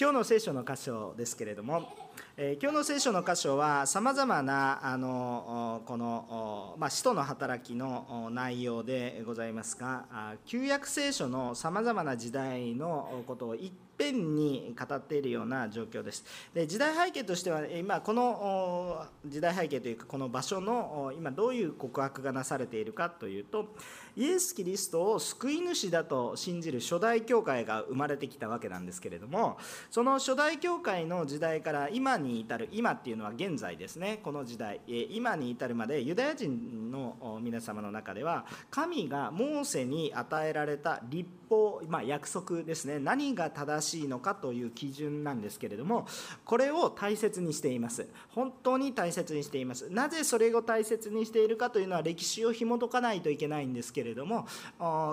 [0.00, 1.92] 今日の聖書の箇所ですけれども、
[2.38, 10.06] えー、今日の聖書の箇所はさまざまなあのこの、まあ、使徒の働きの内容でございますが
[10.46, 13.70] 旧約聖書のさまざまな時代のことを一
[14.02, 16.24] 遍に語っているような状況です。
[16.54, 23.74] で時代背景としては今この時代背景というかこの場所の今どういう告白がなされているかというと
[24.16, 29.56] イエス・キリストを救い主だと信じる初代教会が生まれてきたわけなんですけれども
[29.90, 46.06] その初代教会の時代から今に至る今っていうのは現在ですねこの時代今に至るまでユダヤ人の皆様の中では神がモーセに与えられた立法、まあ、約束ですね何が正しいしいのかという基準なんですけれども
[46.44, 48.08] これを大切にしています。
[48.30, 49.88] 本当に大切にしています。
[49.90, 54.46] なぜそれを大切にしているかというのは歴史を紐解かないといけないんですけれども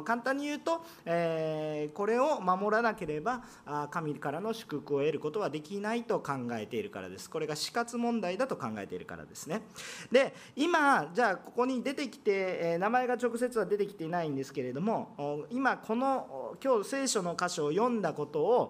[0.06, 3.44] 簡単に言うと、えこれを守らなければ
[3.92, 7.30] 神からの祝福を得ることはできないと考えているからです。
[7.30, 9.62] これが死活問題だと考えているからですね。
[10.12, 18.69] で今じゃあここに出てきて名前が直接は出てきていないんですけれども今この今日聖書の箇所を読んだことを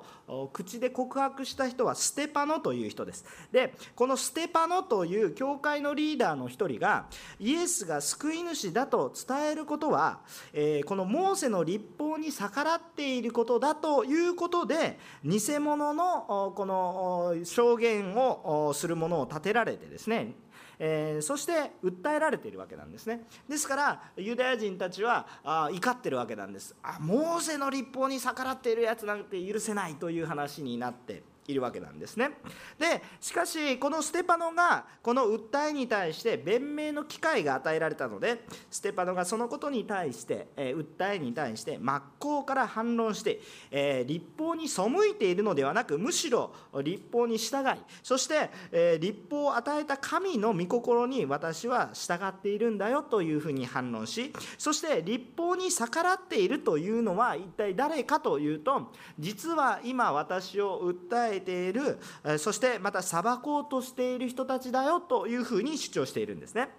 [0.53, 3.25] 口で告白した人はステパノという人です。
[3.52, 7.08] でこのステパノという教会のリーダーの一人が
[7.39, 10.20] イエスが救い主だと伝えることは
[10.53, 20.33] えこのモーセの立法に逆らっていることだということで偽物のこの証言をするものを立てられてですね
[20.80, 23.22] えー、そして訴えられているわけなんですね。
[23.47, 26.73] ですからユダヤ人たちはあ怒ってるわけなんです。
[26.81, 32.31] あモーセの立法に逆らっているやつなんて許せないという話になっているわけなんですね。
[32.78, 62.00] でしかしこのステパノがこの訴えに対して弁明の機会が与えられたのでステパノがそのことに対して、え、訴えに対して真っ向から反論して、え、立法に背いているのではなくむしろ立法に従いそして、え、立法を与えた神の御心に私は従っているんだよというふうに反論しそして立法に逆らっているというのは一体誰かというと実は今私を訴えている
[62.38, 66.70] そしてまた裁こうとしている人たちだよというふうに主張しているんですね。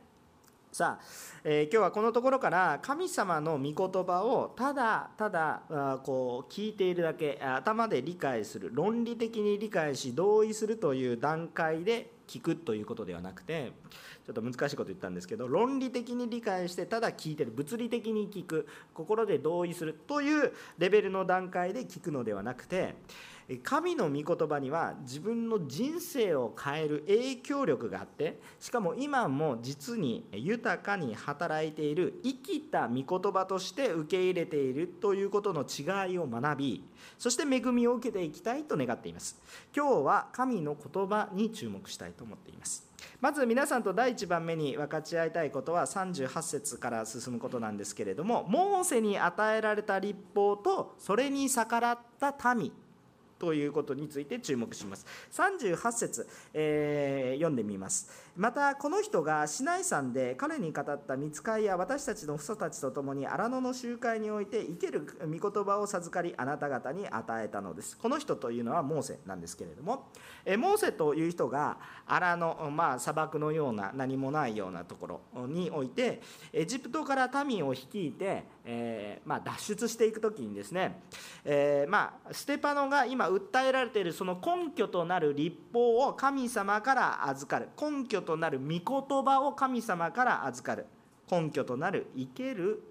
[0.72, 1.04] さあ、
[1.42, 5.62] えー、今日はこのところから神様の御言葉をただただ
[6.04, 13.72] こう聞いているだけ頭で理解する論理的に理解し同意するという段階で聞くということではなくて
[14.24, 22.94] ちょっと難しいこと言ったんですけど論理的に理解してただ聞いてる物理的に聞く心で同意するというレベルの段階で聞くのではなくて
[23.58, 36.84] 神の御言葉には自分の人生を変える影響力があってしかも今も実に豊かに働いている生きた御言葉として受け入れているということの違いを学び
[37.18, 39.38] そして恵みを受けていきたいと願っています。
[39.74, 42.86] 今日は神の言葉に注目したいと思っています。
[43.20, 52.72] まず皆さんと第1番目に分かち合いたいことは38節から進むことなんですけれどもモーセに与えられた立法とそれに逆らった民。
[53.40, 55.06] ということについて注目します。
[55.32, 58.29] 38節、えー、読んでみます。
[58.40, 67.98] またこの人が市内山で彼に語った見つかいや私たちの父祖たちと共に荒野の集会において生ける御言葉を授かりあなた方に与えたのです。
[67.98, 70.08] この人というのはモーセなんですけれども
[70.46, 76.22] えモーセという人が荒野、まあ、砂漠のような何もないようなところにおいて
[76.54, 81.02] エジプトから民を率いて、えー、まあ、脱出していく時にですね、
[81.44, 87.68] えー、まあ、ステパノが今訴えられているその根拠となる立法を神様から預かる。
[87.78, 90.86] 根拠ととなる御言葉を神様から預かる
[91.30, 92.82] 根拠となる生ける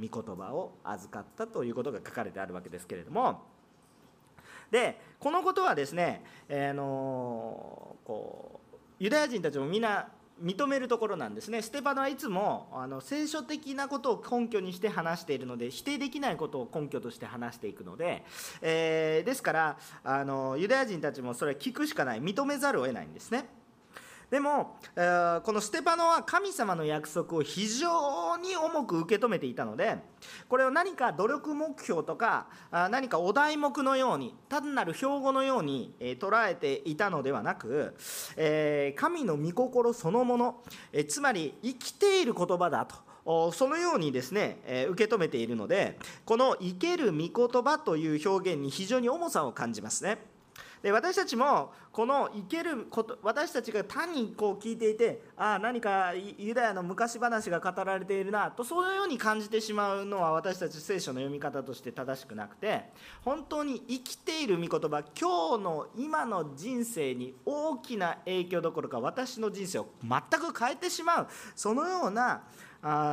[0.00, 3.42] 御言葉を預かったということが書かれてあるわけですけれども
[4.70, 10.08] でこのことはですね、えー、のこうユダヤ人たちもみんな
[10.42, 11.60] 認めるところなんですね。
[11.60, 18.24] ステパノはいつもあの聖書的なことを根拠にして話しているので否定できないことを根拠として話していくので、
[18.60, 23.61] えー、ですからあのユダヤ人たちもそれは聞くしかない認めざるを得ないんですね。
[24.32, 29.98] でも、えー、このステパノは神様の約束を非常に重く受け止めていたので
[30.48, 37.94] これを何か努力目標とか何かお題目のように単なる標語のように、えー、捉えていたのではなく、
[38.38, 40.62] えー、神の御心そのもの、
[40.94, 43.52] えつまり生きている言葉だと。
[43.52, 47.18] そのようにですね、え受け止めているのでこの「生ける御
[47.48, 50.31] 言葉」という表現に非常に重さを感じますね。
[50.82, 62.84] で私たちもこの生けること私たちが単にこう聞いていてああ何かユダヤの昔話が語られているなとそのように感じてしまうのは私たち聖書の読み方として正しくなくて
[63.24, 72.42] 本当に生きている御言葉今日の今の人生に大きな影響どころか私の人生を全く変えてしまうそのような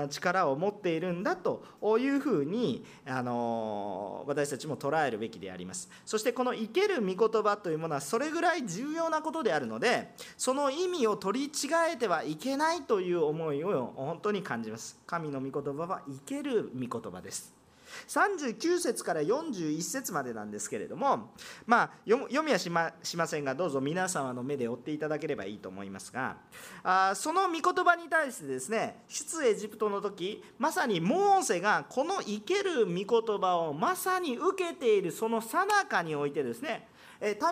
[0.09, 1.63] 力を持っているんだと
[1.99, 5.89] いうふうにあの私たちも捉えるべきであります。
[6.05, 14.97] そしてこの生ける御言葉というものはそれぐらい重要なことであるのでその意味を取り違えてはいけないという思いを本当に感じます。
[15.05, 17.58] 神の御言葉は生ける御言葉です。
[18.07, 21.31] 39節から41節までなんですけれども、
[21.65, 26.37] まあ、読みはしましませんがどうぞ皆様の目で追っていただければいいと思いますが
[26.83, 36.88] あその御言葉に対してですね出エジプトの時まさにモーセがこの生ける御言葉をまさに受けているそのさなかにおいてですね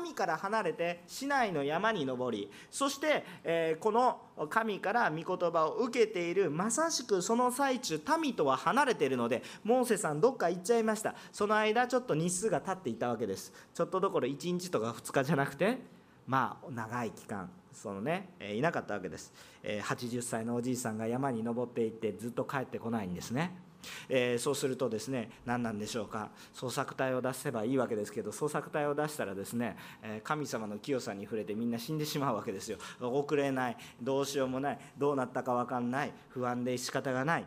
[0.01, 11.15] 民から離れて市内の山に登りそしてこの神から御言葉を受けているまさしくその最中民とは離れているのでモーセさんどっか行っちゃいました。
[11.31, 13.51] その間ちょっと日数が経っていたわけです。
[13.73, 15.77] ちょっとどころ1日とか2日じゃなくて
[16.25, 19.33] まあ長い期間そのねいなかったわけです。
[19.63, 23.66] 80歳のおじいさんが山に登っていってずっと帰ってこないんですね。
[24.09, 26.29] えー、そうするとですね何なんでしょうか。
[26.55, 32.77] 捜索隊を出せばいいわけですけど捜索隊を出したらですね、え神様の清さに触れてみんな死んでしまうわけですよ。
[33.01, 37.45] 遅れないどうしようもないどうなったか分かんない不安で仕方がない。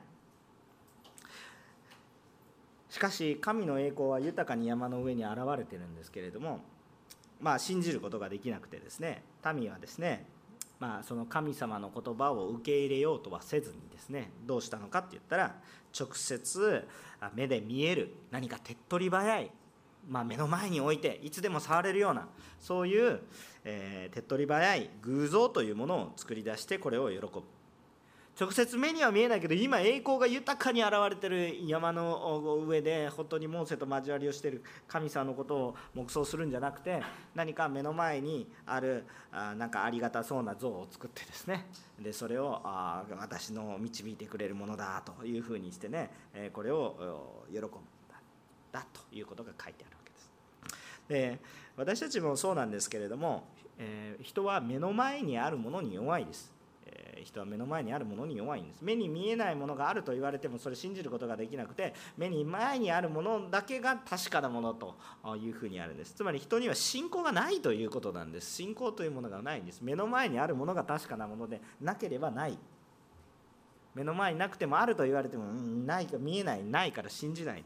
[2.91, 6.61] しかし神の栄光は豊かに山の上に現れてるんですけれども
[7.41, 9.23] まあ信じることができなくてですね
[9.55, 10.27] 民はですね
[10.81, 15.55] まあ、その神様の言葉を受け入れようとはせずにですねどうしたのかって言ったら
[15.99, 16.89] 直接
[17.35, 19.51] 目で見える何か手っ取り早い、
[20.09, 22.29] まあ、目の前に置いていつでも触れるような
[22.61, 23.21] そういう、
[23.65, 27.43] えー、手っ取り早い偶像というものを作り出してこれを喜ぶ。
[28.39, 37.03] 直接目には見えないけど今栄光が豊かに現れてる山の上で本当にモーセと交わりをしている神様のことを黙想するんじゃなくて
[37.35, 41.67] 何か目の前にあるあなんかありがたそうな像を作ってですね
[42.01, 46.11] でそれをあ私の導いてくれるものだというふうにしてね
[46.53, 47.71] これを喜ぶん
[48.73, 50.31] だということが書いてあるわけです。
[51.09, 51.41] で
[51.77, 53.45] 私たちもそうなんですけれども、
[53.79, 56.60] えー、人は目の前にあるものに弱いです。
[57.25, 58.83] 人は目の前にあるものに弱いんです。
[58.83, 64.95] 目に見えないものがあると言われてもそれ信じることができなくて目に前にあるものだけが確かなものと
[65.37, 66.15] いうふうにあるんです。
[66.15, 68.55] つまり人には信仰がないということなんです。
[68.55, 69.81] 信仰というものがないんです。
[69.83, 72.59] 目の前にあるものが確かなものでなければない。
[73.95, 77.65] 目の前になくてもあると言われても、うん、ないか見えないないから信じない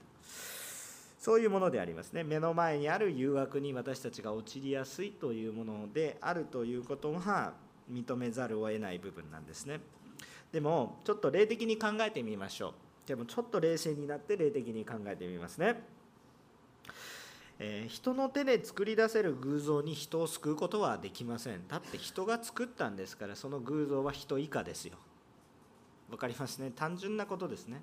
[1.25, 2.23] そういうものでありますね。
[2.23, 7.55] 目の前にある誘惑に私たちが陥りやすいというものであるということは
[7.91, 9.81] 認めざるを得ない部分なんですね。
[10.53, 13.09] でもちょっと霊的に考えてみましょう。
[13.09, 15.83] でもちょっと冷静になって霊的に考えてみますね、
[17.59, 21.69] えー、人の手で作り出せる偶像に人を救うことはできません。
[21.69, 24.95] だって人が作ったんですからその偶像は人以下ですよ。
[26.09, 26.71] 分かりますね。
[26.75, 27.83] 単純なことですね。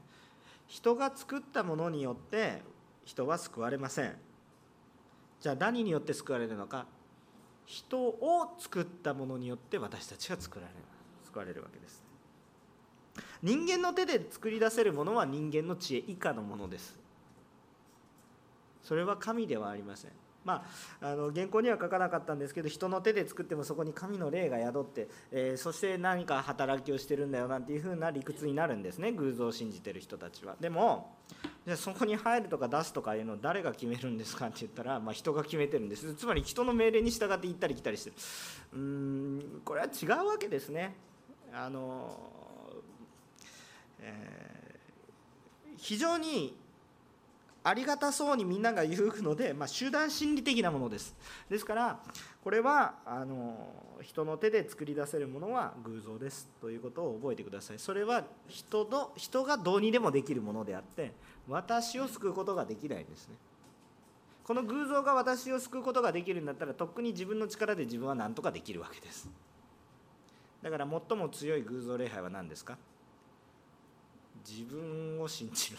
[0.67, 2.61] 人が作ったものによって
[3.03, 4.15] 人は救われません。
[5.39, 6.85] じゃあ何によって救われるのか？
[7.65, 10.79] 人を作ったものによって私たちが作られる
[11.25, 12.03] 救われるわけです。
[13.41, 16.99] 人間の手で作り出せるものは人間の知恵以下のものです。
[18.83, 20.11] それは神ではありません。
[20.43, 20.65] ま
[21.01, 30.55] あ、あの原稿には書かなかったんですけど人の手で作ってもそこに神の霊が宿って、えー、そして何か働きをしてるんだよなんていう風な理屈になるんですね偶像を信じてる人たちは。
[30.59, 31.15] でも
[31.65, 36.13] じゃそこに入るとか出すとかいうのを誰が決めるんですかって言ったら、まあ、人が決めてるんです。
[36.15, 38.15] つまり人の命令に従って行ったり来たりしてる。
[38.73, 40.95] うんこれは違うわけですね。
[41.53, 42.17] あの、
[43.99, 46.57] えー、非常に
[47.63, 51.15] ありがたそうにみんなが言うので、まあ、集団心理的なものです。
[51.49, 51.99] ですから
[52.43, 53.69] これはあの
[54.01, 56.49] 人の手で作り出せるものは偶像です。
[56.59, 57.79] ということを覚えてください。
[57.79, 61.13] それは人の人がどうにでもできるものであって
[61.47, 63.35] 私を救うことができないんですね。
[64.43, 69.29] この偶像が私を救うことができるんだったらとっくに自分の力で自分は何とかできるわけです。
[70.63, 72.75] だから最も強い偶像礼拝は何ですか？
[74.43, 75.77] 自分を信じる。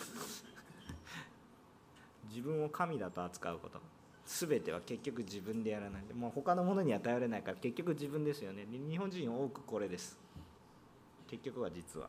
[2.29, 3.81] 自分を神だと扱うこと。
[4.25, 6.02] 全ては結局自分でやらない。
[6.07, 8.67] でもう他のものには頼れないから結局自分ですよね。
[8.71, 10.19] 日本人多くこれです。
[11.29, 12.09] 結局は実は。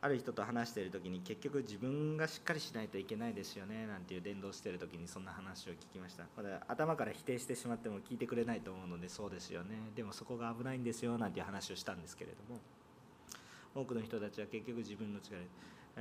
[0.00, 3.86] ある人と話している時に結局自分がしっかりしないといけないですよね。
[3.86, 6.24] なんていう伝道している時にそんな話を聞きました。
[6.36, 9.74] これ頭から否定してしまっても聞いてくれないと思うのでそうですよね。
[9.96, 11.18] でもそこが危ないんですよ。
[11.18, 12.60] なんていう話をしたんですけれども。
[13.74, 15.46] 多くの人たちは結局自分の力で。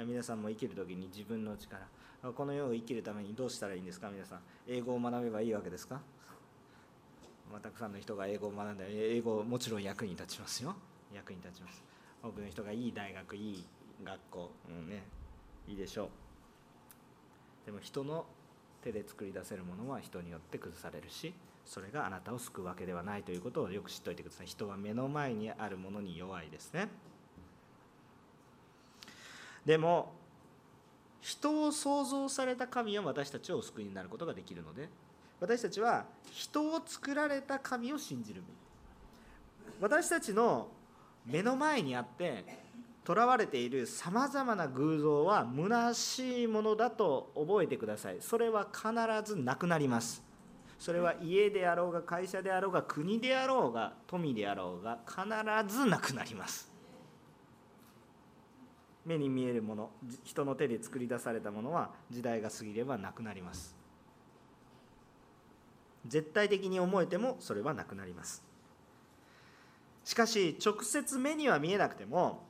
[0.05, 1.81] 皆さんも生きる時に自分の力
[2.33, 4.09] この世を生きるためにどうしたらいいんですか？
[4.09, 6.01] 皆さん英語を学べばいいわけですか、
[7.51, 10.75] まあ、たくさんの人が英語を学んだら英語もちろん役に立ちますよ。
[11.13, 11.83] 役に立ちます。
[12.23, 13.65] 多くの人がいい大学いい
[14.03, 15.03] 学校、うんね、
[15.67, 16.07] いいでしょう。
[17.65, 18.25] でも人の
[18.83, 21.33] 手で作り出せるものは人によって崩されるし
[21.65, 24.47] それがあなたを救うわけではないということをよく知っておいてください。
[24.47, 26.87] 人は目の前にあるものに弱いですね。
[29.67, 30.13] でも
[31.19, 34.87] 人を創造された神は私たちをお救いになることができるので
[35.41, 38.41] 私たちは人を作られた神を信じる。
[39.81, 40.69] 私たちの
[41.25, 42.45] 目の前にあって
[43.03, 48.17] とらわれているさまざまな偶像は虚しいものだと覚えてください。
[48.21, 48.89] それは必
[49.29, 50.23] ずなくなります。
[50.79, 56.76] それは家であろうが会社であろうが国であろうが富であろうが必ずなくなります。
[59.07, 59.89] 目に見えるもの
[60.23, 63.75] 人の手で作り出されたものは時代が過ぎればなくなります。
[66.05, 68.43] 絶対的に思えてもそれはなくなります。
[70.03, 72.45] しかし直接目には見えなくても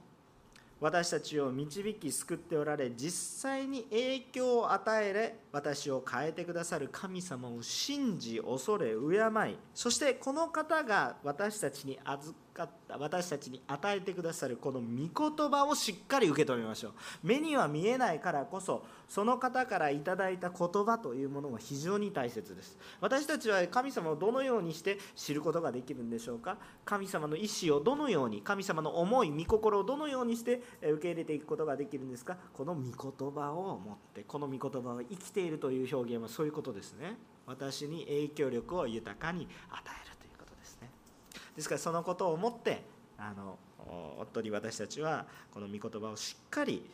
[0.80, 14.88] 私たちを導き救っておられ実際に影響を与えれ私を変えてくださる神様を信じ恐れ敬いそしてこの方が私たちに預かった私たちに与えてくださるこの御
[15.30, 16.94] 言葉をしっかり受け止めましょう。
[17.24, 22.78] 目には見えないからこそその方からいただいた言葉というものは非常に大切です。
[23.00, 26.58] 私たちは神様をどのようにして知ることができるんでしょうか？
[26.84, 32.38] 神様の意思をどのように神様の思い御心をどのようにして受け入れていくことができるんですか？
[32.54, 37.18] この御言葉を持ってこの御言葉を生きているという表現はそういうことですね。
[37.46, 40.17] 私に影響力を豊かに与える
[41.58, 42.84] ですからそのことを思って
[43.18, 43.58] あの
[44.20, 46.88] 夫に私たちはこの御言葉をしっかり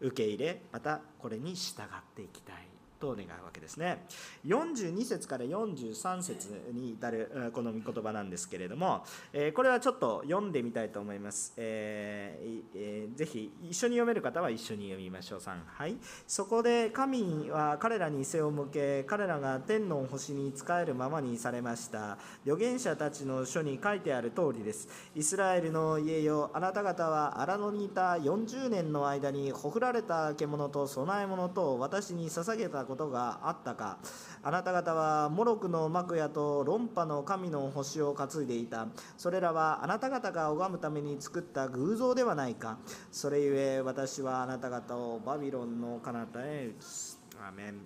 [0.00, 2.56] 受け入れまたこれに従っていきたい
[3.04, 4.06] と願うわけですね。
[4.46, 9.04] 42節から43節に至るこの御言葉なんですけれども
[9.54, 12.36] これはちょっと読んでみたいと思います、ぜ
[13.26, 15.40] ひ一緒に読める方は一緒に読みましょう。
[15.40, 15.96] 3はい。
[16.26, 22.18] そこで神は彼らに背を向け彼らが天の星に仕えるままにされました。
[22.44, 24.88] 預言者たちの書に書いてある通りです。
[25.14, 33.98] イスラエルの家よあなた方は荒野にいた40年の間にほふられた獣と供え物と私に捧げたことことがあったか。
[34.42, 38.86] あなた方はモロクの幕屋と論破の神の星を担いでいた。
[39.18, 42.78] それらはあなた方が拝むために作った偶像ではないか。
[43.10, 47.20] それゆえ私はあなた方をバビロンの彼方へ移す。
[47.46, 47.80] アメン。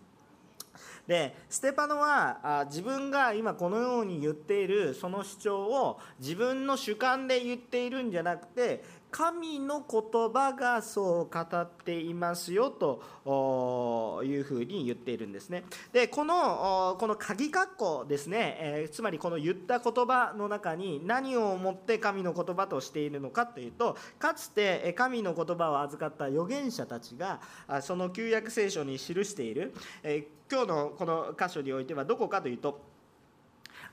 [1.07, 15.65] でステパノはあ自分が今このように言っているその主張を自分の主観で言っているんじゃなくて神の言葉がそう語っていますよというふうに言っているんですね。
[15.93, 27.41] でこのこの鍵括弧ですね、えー、つまりこの言った言葉の中に何をもって神の言葉としているのかというとかつて神の言葉を預かった預言者たちが
[27.81, 32.88] その旧約聖書に記している、えー、今日のこの箇所においてはどこかというと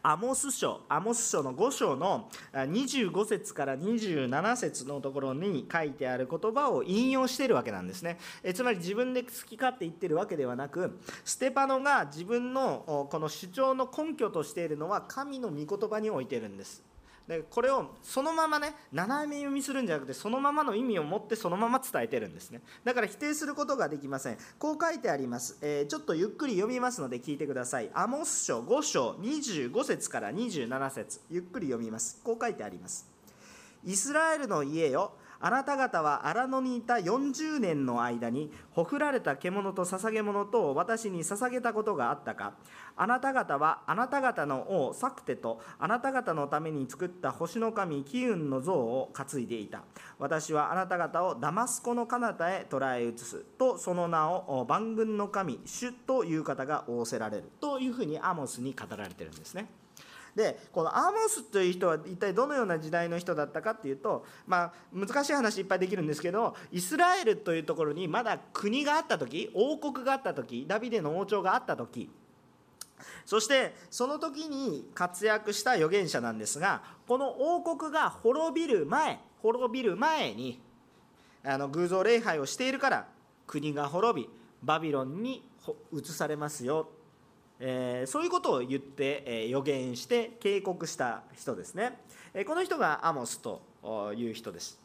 [0.07, 8.19] アモス書アモス書の5章の25節から27節のところに書いてある言葉を引用しているわけなんですね。
[8.43, 16.83] えつまり自分で好き勝手言ってるわけではなくステパノが自分のこの主張の根拠としているのは神の御言葉に置いてるんです。
[17.27, 22.61] でこれをそのままね斜め読みするんじゃなくてそのままの意味を持ってそのまま伝えてるんですね。
[22.83, 24.37] だから否定することができません。
[24.59, 27.89] こう書いてあります、えー、ちょっとゆっくり読みますので聞いてください。
[27.93, 31.19] アモス書5章25節から27節。
[31.31, 32.21] ゆっくり読みます。
[32.23, 33.07] こう書いてあります。
[33.83, 42.53] イスラエルの家よあなた方は荒野にいた40年の間にほふられた獣と捧げ物とを私に捧げたことがあったか
[42.95, 49.83] あなた方はあなた方の王サクテとあなた方のために作った星の神キウンの像を担いでいた
[50.19, 59.84] 私はあなた方をダマスコの彼方へ捕らえ移すとその名を万軍の神主という方が仰せられるというふうにアモスに語られてるんですね。
[60.35, 72.09] でこのアーモスという人は一体どのような時代の人だったかっていうと、まあ、難しい話いっぱいできるんですけどイスラエルというところにまだ国があった時王国があった時ダビデの王朝があった時
[73.25, 80.59] そしてその時に活躍した預言者なんですがこの王国が滅びる前滅びる前に
[81.43, 83.07] あの偶像礼拝をしているから
[83.47, 84.29] 国が滅び
[84.63, 85.47] バビロンに
[85.93, 86.89] 移されますよ、
[87.59, 91.97] えー、そういうことを言って、えー、予言して警告した人ですね、
[92.33, 93.61] えー、この人がアモスと
[94.15, 94.79] いう人です、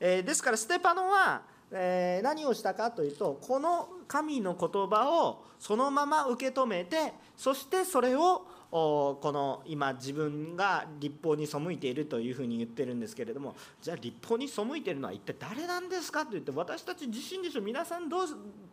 [0.00, 1.42] え、ですからステパノは
[1.72, 18.26] え、何をしたかというとこの神の言葉をそのまま受け止めてそしてそれをこの今自分が立法に背いているというふうに言ってるんですけれどもじゃあ立法に背いているのは一体誰なんですかと言って私たち自身でしょ皆さんどう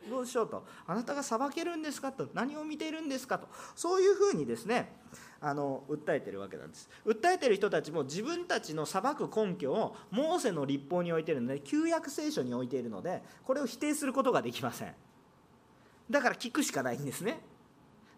[0.10, 0.66] どうしようと。
[0.86, 2.28] あなたが裁けるんですかと。
[2.34, 3.48] 何を見ているんですかと。
[3.76, 4.92] そういうふうにですね
[5.40, 6.90] あの訴えてるわけなんです。
[7.06, 14.94] 訴えてる人たちも自分たちの裁く根拠をモーセの立法に置いているので旧約聖書に置いているのでこれを否定することができません。
[16.10, 17.40] だから聞くしかないんですね。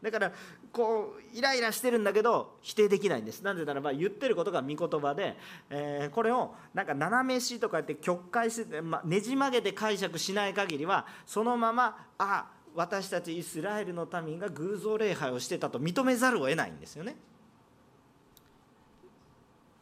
[0.06, 0.32] だから
[0.72, 5.36] こうイライラしてるんだけど否定できないんですなぜならば言ってることが御言葉で、
[5.70, 17.16] えー、これをなんか斜めしとかって曲解して、ま、ねじ曲げて解釈しない限りはそのままあ私たちイスラエルの民が偶像礼拝をしてたと認めざるを得ないんですよね。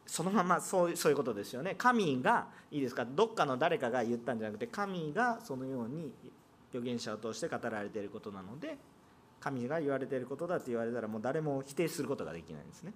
[0.05, 1.73] そのままそうそういうことですよね。
[1.75, 3.03] 神がいいですか？
[3.03, 6.13] どっかの誰かが言ったんじゃなくて神がそのように
[6.71, 8.77] 預言者を通して語られていることなので
[9.43, 12.93] 神が言われていることだと言われたらもう誰も否定することができないんですね。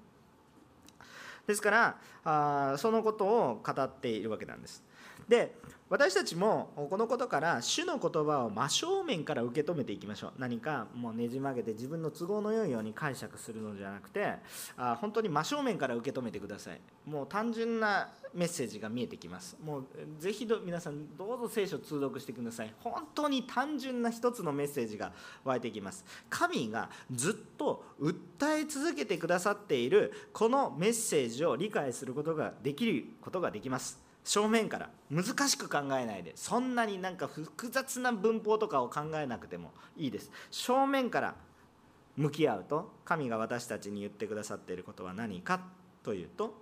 [1.46, 4.82] ですからあそのことを語っているわけなんです。
[5.27, 5.58] で
[5.89, 10.34] 私たちもこのことから主の言葉を真正面から受け止めていきましょう。
[10.38, 14.34] 何かもうねじ曲げて自分の都合の良いように解釈するのじゃなくて
[14.75, 16.82] あ本当に真正面から受け止めてください。
[17.06, 19.56] もう単純なメッセージが見えてきます。
[19.63, 19.86] もう
[20.20, 22.74] ぜひ皆さんどうぞ聖書通読してください。
[22.82, 25.13] 本当に単純な一つのメッセージが
[25.46, 26.03] 湧いてきます。
[26.29, 34.06] 神がずっと訴え続けてくださっているこのメッセージを理解することができることができます。
[34.27, 40.29] 正面から難しく考えないでそんなになんか複雑な文法とかを考えなくてもいいです。
[40.51, 41.36] 正面から
[42.17, 45.62] 向き合うと神が私たちに言ってくださっていることは何か
[46.03, 46.53] というと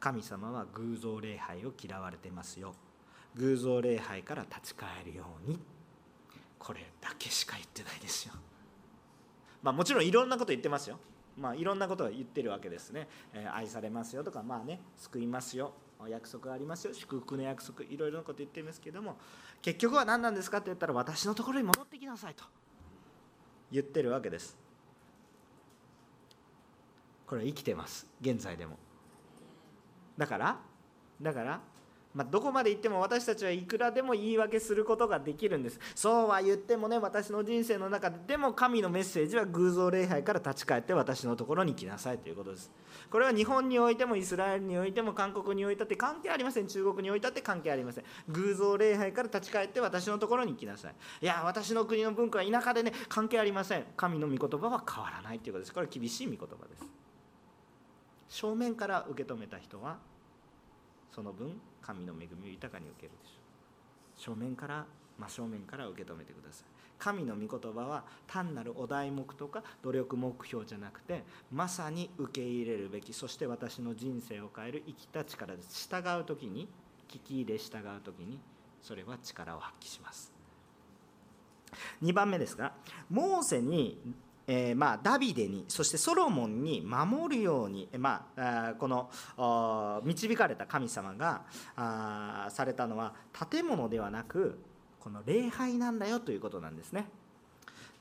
[0.00, 2.74] 神様は偶像礼拝を嫌われてますよ。
[3.34, 5.58] 偶像礼拝から立ち返るように。
[6.58, 8.32] これだけしか言ってないですよ。
[9.62, 10.98] まあもちろんいろんなこと言ってますよ。
[11.36, 15.74] まあいろんなことを言ってるわけですね、えー、愛されますよとかまあね救いますよ。
[16.08, 16.94] 約束がありますよ。
[16.94, 19.16] 祝福の約束いろいろなこと言ってるんですけども
[19.62, 22.44] 結局は何なんですかって言ったら私のところに戻ってきなさいと。
[23.72, 24.56] 言ってるわけです。
[27.26, 28.06] これ生きてます。
[28.20, 28.78] 現在でも。
[30.16, 30.60] だから
[31.20, 31.60] だから
[32.14, 35.80] まあ、どこまで行っても私たちはいくらでも言い訳することができるんです。
[35.96, 42.70] そうは言ってもね私の人生の中ででも神のメッセージは偶像礼拝から立ち返って私のところに来なさいということです。
[43.10, 46.68] これは日本においてもイスラエルにおいても韓国においたって関係ありません。
[46.68, 48.04] 中国においたって関係ありません。
[48.28, 50.94] 偶像礼拝から立ち返って私のところに来なさい。
[51.20, 53.84] いや私の国の文化は田舎でね関係ありません。
[53.96, 55.74] 神の御言葉は変わらないということです。
[55.74, 56.84] これは厳しい御言葉です。
[58.28, 59.98] 正面から受け止めた人は
[61.12, 64.86] その分神の恵みを豊かに受けるでしょう正面から
[65.18, 66.74] 真正面から受け止めてください。
[66.98, 76.68] 神の御言葉は単なるお題目とか努力目標じゃなくてまさに受け入れるべきそして私の人生を変える生きた力です従う時に
[77.08, 78.38] 聞き入れ従う時に
[78.80, 80.32] それは力を発揮します。
[82.02, 82.72] 2番目ですが
[83.10, 83.98] モーセに
[84.46, 89.10] えー、まあ、ダビデにそしてソロモンに守るように、まあ、この
[90.04, 91.42] 導かれた神様が
[92.50, 93.14] されたのは
[93.50, 94.58] 建物ではなく
[95.00, 97.06] この礼拝なんだよということなんですね。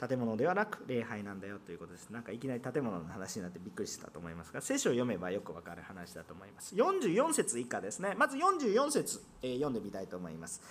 [0.07, 2.09] 建物ではなく礼拝なんだよということです。
[2.09, 6.75] なんかいきなり建物の話になってびっくりしたと思いますが聖書を読めばよくわかる話だと思います。
[6.75, 8.13] 44節以下ですね。
[8.17, 10.61] まず44節、えー、読んでみたいと思います。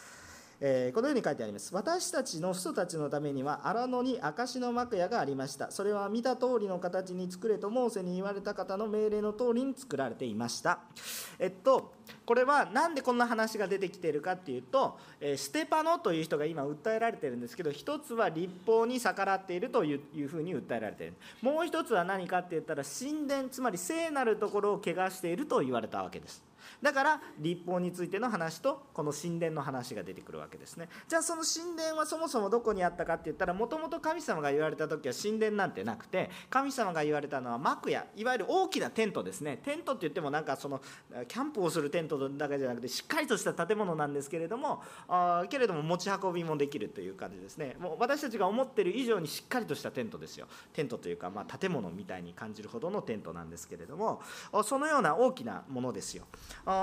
[0.65, 1.75] えー、このように書いてあります。
[1.75, 5.73] 私たちの父祖たちのためには荒野に証の幕屋がありました。
[5.73, 10.79] それは見た通りの形に作れとモーセに言われた方の命令の通りに作られていました。
[11.41, 11.95] えっと
[12.25, 21.15] これは何でこんな話が出てきているかっていうと、えステパノという人が今訴えられてるんですけど一つは立法に逆らっているというふうに訴えられている。
[21.41, 26.52] もう一つは何かって言ったら神殿つまり聖なるところを汚していると言われたわけです。
[26.81, 30.89] だから立法についての話とこの神殿の話が出てくるわけですね。
[31.09, 39.59] じゃあその神殿はそもそもどこにあったかって言ったらもともと神様が言われた時は神殿なんてなくて神様が言われたのは幕屋いわゆる大きなテントですね。
[39.65, 40.81] テントって言ってもなんかその
[41.29, 47.77] キャンプをするテントだけじゃなくてしっかりとした建物なんですけれどもあけれども持ち運びもできるという感じですね。
[47.79, 50.47] もう私たちが思ってる以上にしっかりとしたテントですよ。
[50.73, 54.23] テントというか、まあ、建物みたいに感じるほどのテントなんですけれども
[54.65, 56.25] そのような大きなものですよ。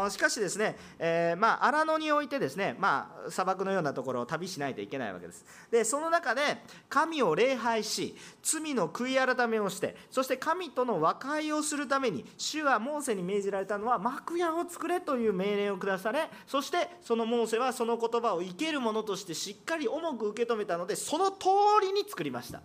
[0.10, 5.46] しかしですね、えー、まあ、荒野においてですね、まあ、砂漠のようなところを旅しないといけないわけです。
[5.72, 6.42] で、その中で
[6.90, 21.48] 神を礼拝し、罪の悔い改めをして、そして神との和解をするために、主はモーセに命じられたのは、幕屋を作れという命令を下され、そしてそのモーセはその言葉を生けるものとしてしっかり重く受け止めたので、その通
[21.82, 22.62] りに作りました。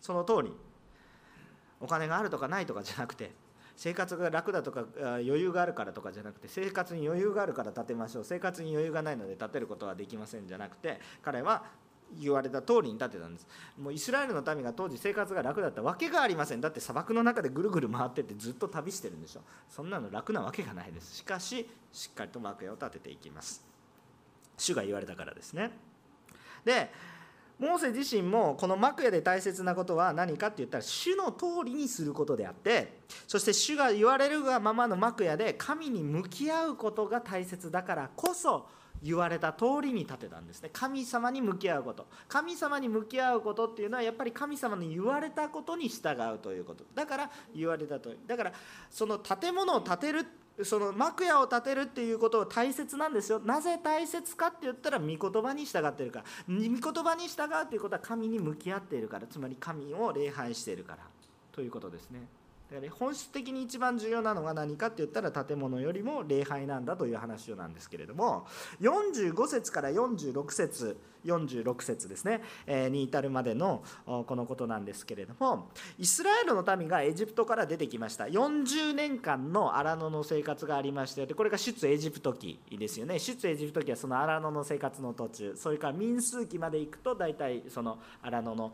[0.00, 0.52] その通り。
[1.80, 3.32] お金があるとかないとかじゃなくて、
[3.80, 8.24] 生活が楽だとか余裕があるからとかじゃなくて生活に余裕があるから建てましょう。
[8.24, 11.64] 生活に余裕がないので建てることはできませんじゃなくて彼は
[12.20, 13.46] 言われた通りに建てたんです。
[13.80, 16.60] もうイスラエルの民が当時生活が楽だったわけがありません。
[16.60, 19.40] だって砂漠の中でぐるぐる回っててずっと旅してるんでしょ。
[19.70, 21.16] そんなの楽なわけがないです。
[21.16, 23.64] しかししっかりと幕屋を建てていきます。
[24.58, 25.70] 主が言われたからですね。
[26.66, 26.92] で
[27.60, 38.66] モーセ自身もこの幕屋で大切なことは何かって言ったら主の通りにすることであってそして主が言われるがままの幕屋で神に向き合うことが大切だからこそ
[39.02, 40.70] 言われた通りに建てたんですね。
[40.72, 42.06] 神様に向き合うこと。
[42.28, 46.84] 神様に向き合うことっていうのはやっぱり神様に言われたことに従うということ。
[46.94, 48.52] だから言われたとだから
[48.90, 50.26] その建物を建てる
[50.64, 53.40] その幕屋を建てるっていうことは大切なんですよ。
[53.40, 56.24] なぜ大切かって言ったら御言葉に従ってるから。
[56.48, 59.26] 御言葉に従うということは神に向き合っているから。
[59.26, 60.98] つまり神を礼拝しているから。
[61.52, 62.26] ということですね。
[62.70, 68.46] だから本質的に一番重要なのが何かって言ったら建物よりも礼拝なんだという話なんですけれども。
[68.80, 70.96] 45節から46節。
[71.24, 78.24] 46節ですね、えー、に至るまでのこのことなんですけれどもイスラエルの民がエジプトから出てきました。
[78.24, 83.18] 40年間の荒野の生活がありましてこれが出エジプト記ですよね。
[83.18, 85.56] 出エジプト記はその荒野の生活の途中。
[85.56, 88.72] それから民数記まで行くと大体その荒野の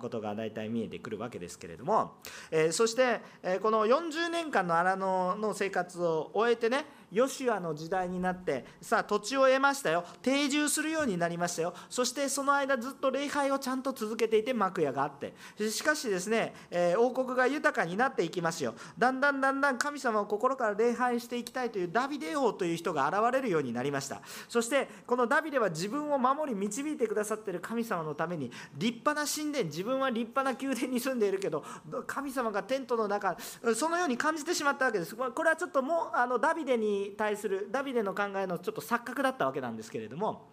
[0.00, 2.14] ことが大体見えてくるわけですけれども、
[2.50, 3.20] えー、そして
[3.60, 10.04] この40年間の荒野の生活を終えてねヨシュアの時代になってさあ土地を得ましたよ。
[10.22, 11.74] 定住するようになりましたよ。
[11.88, 15.34] そしてその間ずっと礼拝をちゃんと続けていて幕屋があって。
[15.70, 18.74] しかしですね、えー、王国が豊かになっていきますよ。
[18.98, 24.20] だんだんだんだん神様を心から礼拝していきたいというダビデ王という人が現れるようになりました。
[24.48, 31.64] そしてこのダビデは自分を守り導いてくださってる神様のために立派な神殿自分は立派な宮殿に住んでいるけど
[32.06, 33.36] 神様がテントの中
[33.74, 35.16] そのように感じてしまったわけです。
[35.16, 40.48] これはちょっともうあのダビデに対するダビデの考えのちょっと錯覚だったわけなんですけれども、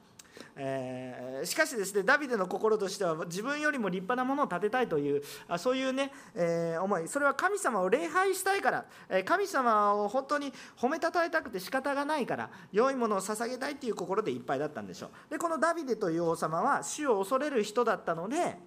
[0.56, 15.32] えー、しかしですねダビデの心としては自分よりも立派なものを建てたいというあそういうね、えー、思いそれは神様を礼拝したいから、え神様を本当に褒めたたえたくて仕方がないから良いものを捧げたいという心でいっぱいだったんでしょう。
[15.32, 18.58] でこのダビデという王様は主を恐れる人だったので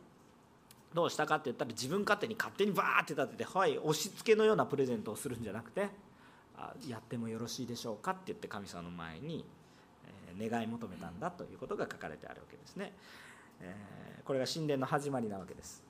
[0.95, 5.89] どうしたかって言ったら自分勝手に勝手にバーって立ててはい押し付けのようなプレゼントをするんじゃなくて
[6.87, 9.45] やってもよろしいでしょうかって言って神様の前に
[10.39, 12.93] 願い求めたんだということが書かれてあるわけですね。
[14.25, 15.85] これが神殿の始まりなわけです。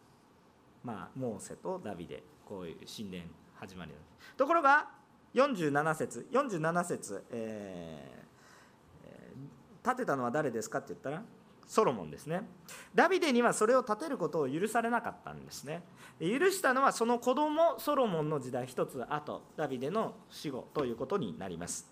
[0.83, 3.93] まあ、モーセとダビデこういう神殿始まり
[4.37, 4.89] ところが
[5.35, 11.23] 47節47節、えー、建てたのは誰ですかって言ったら
[11.71, 12.43] ソロモンですね。
[12.97, 15.85] ダビデにはそれを立てることを許されなかったんですね。
[16.19, 21.89] 許したのはその子供ソロモンの時代一つ後ダビデの死後ということになります。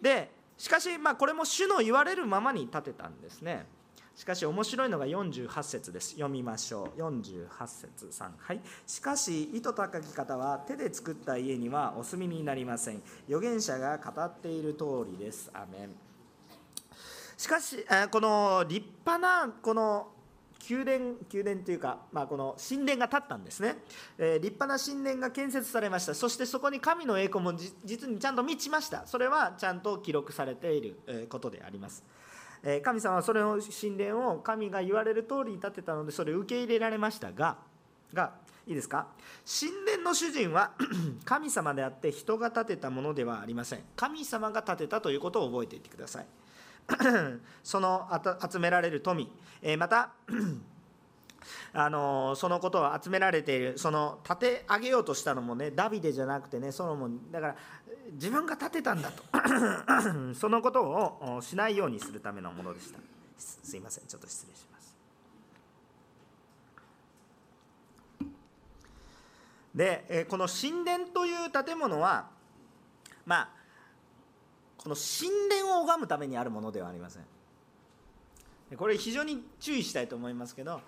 [0.00, 3.66] でしかしまあこれも主の言われるままに立てたんですね。
[4.16, 6.12] しかし面白いのが48節です。
[6.12, 6.98] 読みましょう。
[6.98, 8.60] 48節3はい。
[8.86, 13.02] しかし意図高き方は手で作った家にはお住みになりません。
[13.28, 15.50] 預言者が語っている通りです。
[15.52, 16.03] アメン。
[17.44, 20.08] しかしこの立派なこの
[20.66, 23.76] 宮殿宮殿というか、まあ、この神殿が建ったんですね、
[24.16, 26.14] えー、立派な神殿が建設されました。
[26.14, 27.52] そしてそこに神の栄光も
[27.84, 29.06] 実にちゃんと満ちました。
[29.06, 32.02] それはちゃんと記録されていることであります、
[32.62, 37.58] えー、神様はそれの神殿を神が言われる通りに建てたのでそれを受け入れられましたが
[38.14, 38.32] が
[38.66, 39.08] いいですか？
[39.44, 40.70] 神殿の主人は
[41.26, 43.80] 神様であって人が建てたものではありません。
[43.96, 46.26] 神様が建てたということを覚えていてください。
[47.62, 48.08] その
[48.50, 49.30] 集められる富、
[49.78, 50.12] また
[51.72, 53.78] あのそのことを集められている。
[53.78, 57.30] その立て上げようとしたのもねダビデじゃなくてねソロモン。
[57.30, 57.56] だから
[58.12, 59.22] 自分が建てたんだと。
[60.34, 62.98] そのことをしないようにするためのものでした。
[63.36, 64.06] すいません。
[64.06, 64.96] ちょっと失礼します。
[69.74, 72.30] でこの神殿という建物は
[73.26, 73.63] まあ
[74.84, 75.30] この神
[75.62, 77.22] 殿を拝むためにあるものではありません。
[78.76, 80.80] これ非常に注意したいと思いますけど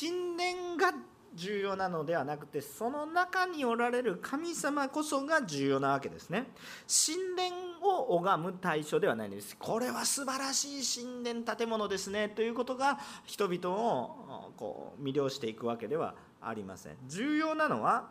[0.00, 0.92] 神殿が
[1.34, 6.46] 重要なのではなくてその中におられる神様こそが重要なわけですね。
[6.88, 9.56] 神殿を拝む対象ではないんです。
[9.56, 16.96] これは素晴らしい神殿建物ですねということが人々をこう魅了していくわけではありません。
[17.06, 18.08] 重要なのは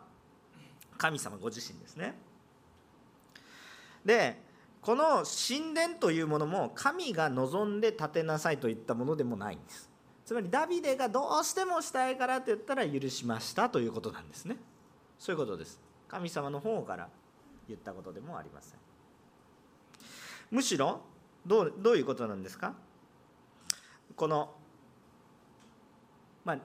[0.96, 2.18] 神様ご自身ですね。
[4.04, 4.47] で
[4.88, 9.90] この神殿というものも神が望んで建てなさいといったものでもないんです。
[10.24, 14.56] つまりダビデがどうしてもしたいからって言ったら許しましたということなんですね。
[15.18, 15.78] そういうことです。
[16.08, 17.10] 神様の方から
[17.68, 18.78] 言ったことでもありません。
[20.50, 21.02] むしろ
[21.44, 22.72] どうどういうことなんですか？
[24.16, 24.54] この
[26.46, 26.58] まあ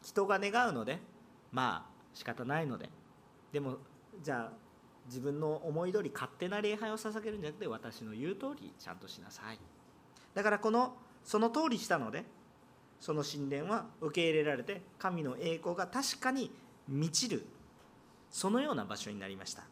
[0.00, 1.00] 人が願うので
[1.50, 2.88] まあ仕方ないので。
[3.50, 3.78] でも
[4.22, 4.65] じゃあ
[5.06, 9.58] 自分の思い通り勝手な礼拝を捧げるんじゃなくて私の言う通りちゃんとしなさい。
[10.34, 12.24] だからこのその通りしたので
[13.00, 16.50] その神殿は受け入れられて神の栄光が確かに
[16.88, 17.44] 満ちる
[18.30, 19.62] そのような場所になりました。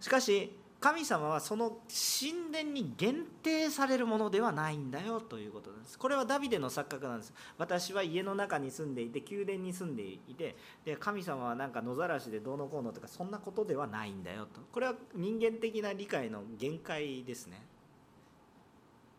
[0.00, 1.80] しかし神様はその
[2.20, 5.98] 神殿に限定されるものではないんだよということなんです。
[5.98, 7.34] これはダビデの錯覚なんです。
[7.58, 14.62] 私は家の中に住んでいて宮殿に住んでいてで神様はなんか野ざらしでどうのこうのとかそんなことではないんだよと。
[14.72, 17.60] これは人間的な理解の限界ですね。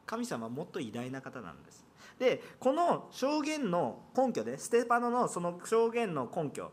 [0.08, 1.86] 神様はもっと偉大な方なんです。
[2.18, 6.72] でこの証言の根拠でステパノのその証言の根拠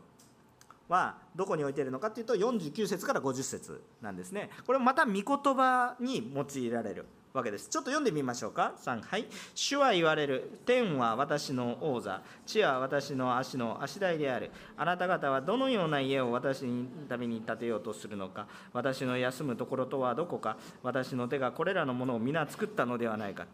[0.89, 4.49] はどこに置いているのかというと49節から50節なんですね。
[4.65, 7.69] これもまた御言葉に用いられるわけです。
[7.69, 8.73] ちょっと読んでみましょうか。
[8.83, 10.59] 3はい主は言われる。
[10.65, 12.21] 天は私の王座。
[12.45, 14.51] 地は私の足の足台である。
[14.77, 18.47] あなた方はどのような家を私のために建てようとするのか。
[18.73, 20.57] 私の休むところとはどこか。
[20.81, 23.45] 私の手がこれらのものを皆作ったのではないか、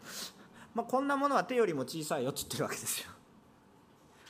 [0.74, 3.15] まあ、こんなものは手よりも小さいよって言ってるわけですよ。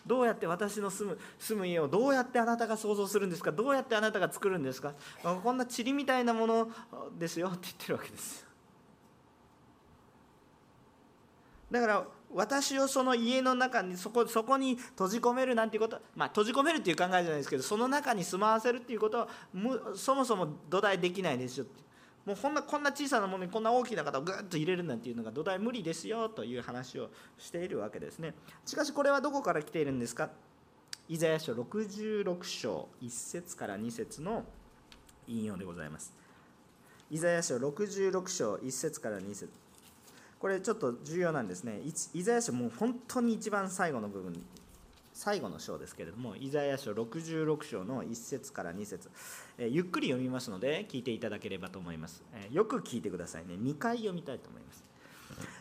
[0.06, 3.50] どうやって私の住む住む家をどうやってあなたが想像するんですか？
[3.50, 4.94] どうやってあなたが作るんですか？
[5.42, 6.70] こんな塵みたいなもの
[7.18, 8.46] ですよって言ってるわけです。
[11.70, 19.28] だから私をその家の中にそこそこに閉じ込めるなんていうことまあ閉じ込めるっていう考えじゃないですけどその中に住まわせるっていうことは
[19.94, 21.85] そもそも土台できないですよって。
[22.26, 27.08] もうこんなこんな小さなものにこんな大きな方をぐっと入れるなんていうのが土台無理ですよという話を
[27.38, 28.34] しているわけですね。
[28.66, 30.30] しかしこれはどこから来ているんですか？
[31.08, 34.44] イザヤ書66章1節から2節の
[35.28, 36.12] 引用でございます。
[37.10, 39.48] イザヤ書66章1節から2節。
[40.40, 41.80] これちょっと重要なんですね。
[42.12, 44.44] イザヤ書もう本当に一番最後の部分。
[45.16, 49.10] 最後の章ですけれどもイザヤ書66章の1節から2節。
[49.56, 53.54] えゆっくり読みますので聞いていただければと思います、えよく聞いてくださいね。
[53.54, 54.84] 2回読みたいと思います。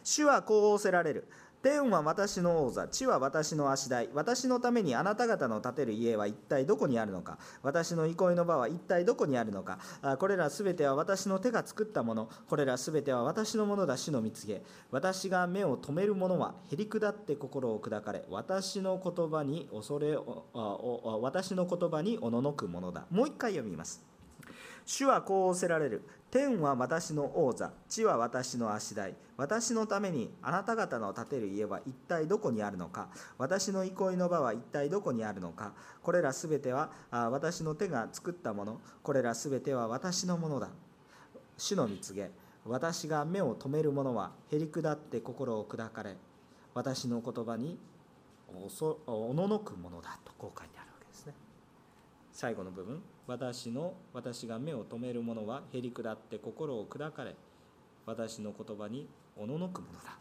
[0.03, 1.29] 主はこう仰せられる。
[1.65, 9.79] 天は私の王座、地は私の足台、私のためにあなた方の建てる家は一体どこにあるのか、私の憩いの場は一体どこにあるのか、
[10.19, 14.61] これらすべては私の手が作ったもの、これらすべては私のものだ、主の見つけ。
[14.91, 20.15] 私が目を留める者は、へりくだって心を砕かれ、私の言葉に恐れ
[20.53, 23.07] 私の言葉におののくものだ。
[23.09, 24.14] もう一回読みます。
[24.85, 26.03] 主はこう仰せられる。
[26.31, 29.15] 天は私の王座、地は私の足台。
[29.37, 33.09] 私のためにあなた方の建てる家は一体どこにあるのか。
[33.37, 35.73] 私の憩いの場は一体どこにあるのか。
[36.03, 38.81] これらすべては私の手が作ったもの。
[39.01, 40.69] これらすべては私のものだ。
[41.57, 42.31] 主の見告げ。
[42.65, 46.17] 私が目を留める者はへりくだって心を砕かれ、
[46.73, 47.77] 私の言葉に
[49.07, 51.33] おののくものだとこう書いてあるわけですね。
[52.35, 53.01] 最後の部分。
[53.27, 57.33] 私の私が目を留める者はへりくだって心を砕かれ
[58.05, 60.17] 私の言葉におののくものだ。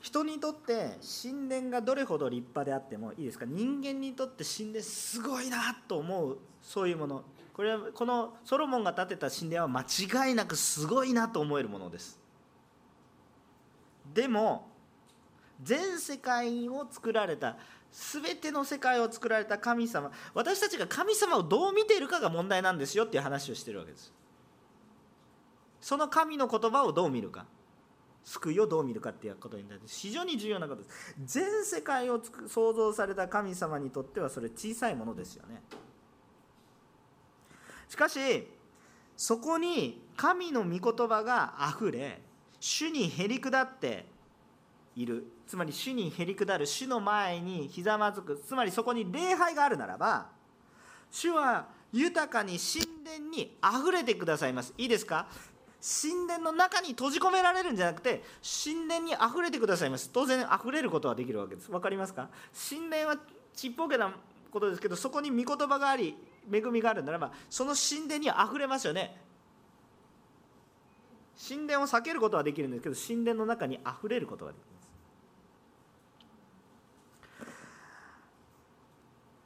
[0.00, 3.44] 人にとって神殿がどれほど立派であってもいいですか？
[3.46, 7.22] 人間にとって神殿すごいなと思うそういうもの。
[7.54, 12.18] これはこのソロモンが建てた神殿は間違いなくすごいなと思えるものです。
[14.12, 14.67] でも
[15.62, 17.56] 全世界を作られた
[17.90, 20.10] 全ての世界を作られた神様。
[20.34, 24.12] 私たちが神様をどう見ているかが問題なんですよっていう話をしてるわけです。
[25.80, 27.46] その神の言葉をどう見るか。
[28.24, 29.88] 救いをどう見るかっていうことになって。
[29.88, 31.14] 非常に重要なことです。
[31.24, 35.62] 全世界を創造された神様にとってはそれ小さいものですよね。
[37.88, 38.46] しかし
[39.16, 42.20] そこに神の御言葉があふれ
[42.60, 44.06] 主にへり下って
[45.00, 45.26] いる。
[45.46, 48.36] つまり主にへりくだる主の前にひざまずく。
[48.36, 50.26] つまりそこに礼拝があるならば
[51.10, 52.84] 主は豊かに神
[53.20, 54.74] 殿にあふれてくださいます。
[54.76, 55.28] いいですか？
[55.80, 58.24] 神殿の中に閉じ込められるんじゃなくて
[58.64, 60.10] 神殿にあふれてくださいます。
[60.12, 61.70] 当然あふれることはできるわけです。
[61.70, 62.28] 分かりますか？
[62.68, 63.16] 神殿は
[63.54, 64.12] ちっぽけな
[64.50, 66.16] ことですけどそこに御言葉があり
[66.52, 69.16] 恵みがあるならばその神殿にあふれますよね。
[71.48, 74.77] 神殿を避けることはできるんですけど神殿の中にあふれることができま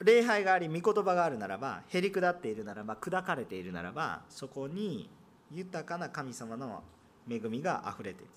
[0.02, 5.08] 礼拝があり御言葉があるならばへり下っているならば砕かれているならばそこに
[5.50, 6.82] 豊かな神様の
[7.30, 8.30] 恵みがあふれている。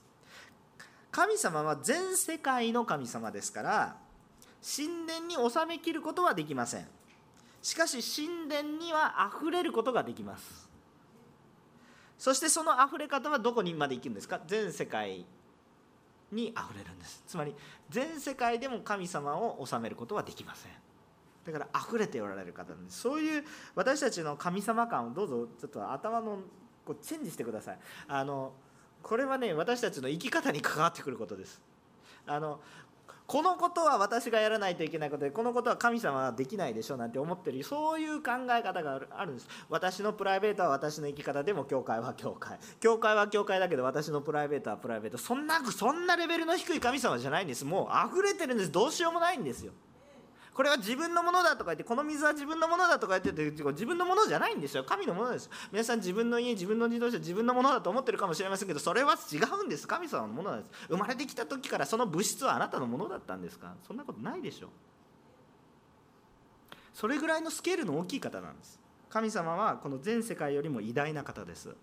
[1.12, 3.95] 神様は全世界の神様ですから
[4.62, 6.88] 神殿に収めきることはできません。
[7.62, 10.69] しかし神殿にはあふれることができます。
[12.17, 14.39] そしてそのあふれ方はどこにまで行くんですか？
[14.45, 15.25] 全世界
[16.32, 17.23] にあふれるんです。
[17.25, 17.56] つまり
[17.89, 20.71] 全世界でも神様を治めることはできません。
[21.46, 23.02] だから溢れておられる方なんです。
[23.02, 23.44] そういう
[23.76, 26.40] 私たちの神様感をどうぞちょっと頭の
[26.86, 27.80] こうチェンジしてください。
[28.08, 28.54] あの
[29.04, 31.62] これはね私たちの生き方に関わってくることです。
[32.26, 32.60] あの
[33.28, 39.48] このことは私がやらないといけないことでこのことは神様はできないでしょなんて思ってるそういう考え方があるんです。
[39.70, 42.60] 私のプライベートは私の生き方でも教会は教会。
[42.80, 45.18] 教会は教会だけど私のプライベートはプライベート。
[45.18, 47.66] そんなそんなレベルの低い神様じゃないんです。
[47.66, 48.72] もう溢れてるんです。
[48.72, 49.74] どうしようもないんですよ。
[50.56, 59.86] これは自分のものだとか言ってこの水は自分のものだとか言ってて自分のものじゃないんですよ神のものです皆さん自分の家自分の自動車自分のものだと思ってるかもしれませんけどそれは違うんです。
[59.88, 60.72] 神様のものなんです。
[60.88, 63.74] 生まれてきた時からその物質はあなたのものだったんですか？
[63.86, 64.70] そんなことないでしょ
[66.94, 68.80] それぐらいのスケールの大きい方なんです。
[69.10, 71.76] 神様はこの全世界よりも偉大な方です。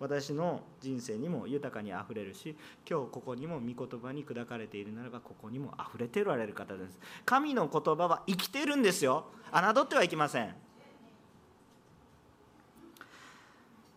[0.00, 2.56] 私の人生にも豊かにあふれるし
[2.88, 6.98] 今日ここにも御言葉に砕かれているならばここにもあふれておられる方です。
[7.26, 9.26] 神の言葉は生きてるんですよ。
[9.52, 10.54] 侮ってはいけません。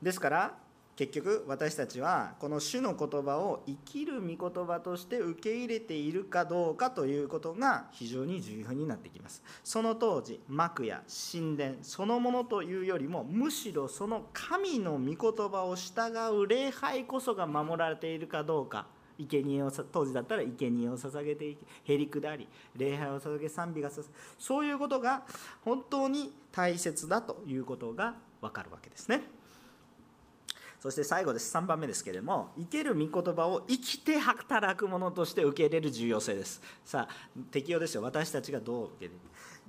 [0.01, 0.62] ですから
[0.95, 11.01] 結局私たちはこの主の言葉を生きる御言葉として受け入れているかどうかということが非常に重要になってきますその当時幕や
[11.31, 18.85] 神殿そのものというよりもむしろその神の御言葉を従う礼拝こそが守られているかどうか
[19.17, 24.01] 生贄を当時だったら生贄を捧げていきへりくだり礼拝を捧げ賛美がさ
[24.37, 25.23] そういうことが
[25.63, 29.23] 本当に大切だということが分かるわけですね。
[30.83, 31.55] そして最後です。
[31.55, 36.61] 3番目ですけれども生ける御言葉を生きて働くものとして受け入れる重要性です。
[36.83, 38.01] さあ適用ですよ。
[38.01, 39.19] 私たちがどう受け入れる？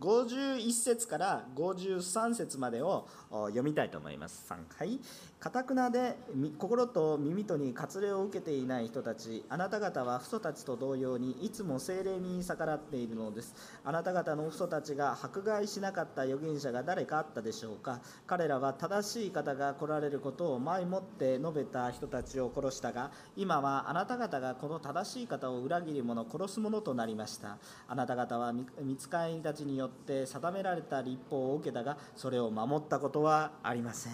[0.01, 4.45] 51節から53節までを読みたいと思います。
[4.49, 5.01] 3回。
[5.39, 6.17] かたくなで
[6.59, 9.45] 心と耳とに割礼を受けていない人たち。
[9.49, 13.55] あなた方は父祖たちと同様にいつも精霊に逆らっているのです。
[13.85, 18.01] あなた方の父祖たちが迫害しなかった預言者が誰かあったでしょうか。
[18.27, 27.59] 彼らは正しい方が来られることを前もって述べた人たちを殺したが今はあなた方がこの正しい方を裏切る者殺す者となりました。
[27.87, 34.13] あなた方は見つかいたちによって定められた立法を受けたがそれを守ったことはありません。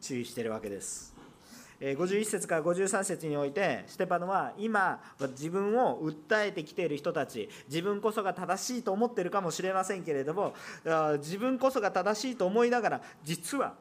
[0.00, 1.12] 注意してるわけです。
[1.80, 10.54] 51節から53節においてステパノは今自分を訴えてきている人たち自分こそが正しいと思っているかもしれませんけれども
[11.18, 13.74] 自分こそが正しいと思いながら実は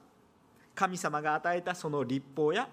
[0.73, 2.67] 神様が与えたその立法や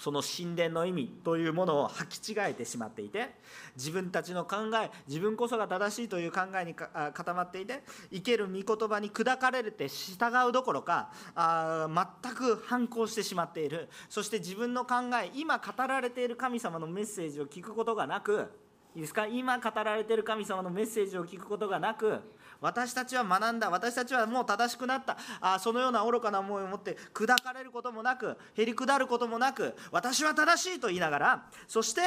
[0.00, 3.30] その神殿の意味というものを履き違えてしまっていて
[3.76, 11.88] 自分たちの考え自分こそが正しいという考えに固まっていて生ける御言葉に砕かれて従うどころかあ
[12.22, 13.88] 全く反抗してしまっている。
[14.08, 18.50] そして自分の考え今語られている神様のメッセージを聞くことがなく
[18.94, 19.26] いいですか？
[19.26, 22.18] 今語られてる神様のメッセージを聞くことがなく
[22.60, 25.16] 私たちは学んだ私たちはもう正しくなった。
[25.40, 32.00] あそのような愚かな思いを持って砕かれることもなくへり下ることもなく私は正しいと言いながらそして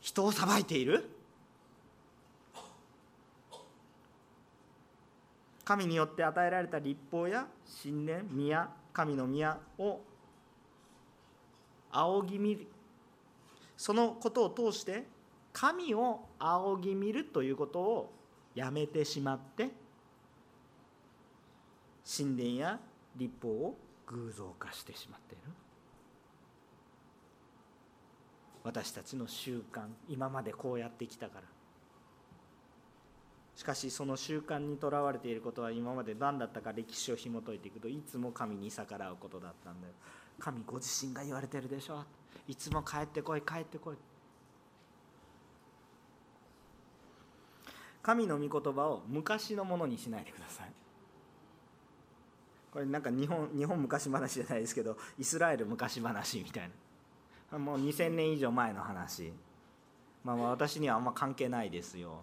[0.00, 1.10] 人を裁いている。
[5.64, 10.00] 神によって与えられた立法や信念宮神の宮を
[11.90, 12.66] 仰ぎ見る。
[13.76, 15.04] そのことを通して
[15.54, 18.12] 神を仰ぎ見るということを
[18.56, 19.70] やめてしまって
[22.04, 22.80] 神殿や
[23.16, 25.44] 立法を偶像化してしまっている。
[28.64, 31.42] 私たちの習慣今までこうやってきたから。
[33.54, 39.94] しかしその習慣にとらわれていることは今まで何だったか歴史を紐解いていくといつも神に逆らうことだったんだよ。
[40.40, 42.02] 神ご自身が言われてるでしょ。
[42.48, 43.96] いつも帰ってこい帰ってこい。
[48.04, 50.72] 神の御言葉を昔のものにしないでください。
[52.70, 56.70] これなんか日本日本昔話じゃないですけどイスラエル昔話みたい
[57.50, 57.58] な。
[57.58, 59.32] もう2000年以上前の話、
[60.22, 62.22] まあ、私にはあんま関係ないですよ。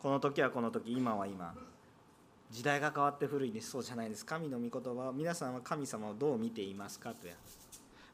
[0.00, 1.54] この時はこの時今は今。
[2.50, 3.70] 時代が変わって古いです。
[3.70, 4.26] そうじゃないです。
[4.26, 7.14] 神の御言葉は皆さんは神様をどう見ていますか？
[7.14, 7.34] とや。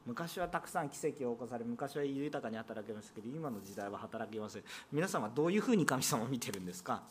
[0.08, 4.62] 昔はたくさん奇跡を起こされ昔は豊かに働けましたけど今の時代は働けません。
[4.90, 7.02] 皆さんはどういうふうに神様を見てるんですか？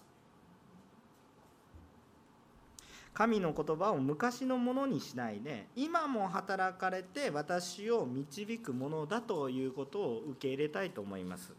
[3.14, 11.54] 神の言葉を昔のものにしないで今も働かれて私を導くものだということを受け入れたいと思います。